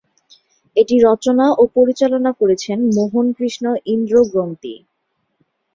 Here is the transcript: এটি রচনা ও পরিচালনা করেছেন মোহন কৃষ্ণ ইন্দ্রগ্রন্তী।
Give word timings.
এটি 0.75 0.95
রচনা 1.01 1.45
ও 1.57 1.73
পরিচালনা 1.75 2.31
করেছেন 2.39 2.77
মোহন 2.95 3.27
কৃষ্ণ 3.37 3.65
ইন্দ্রগ্রন্তী। 3.87 4.75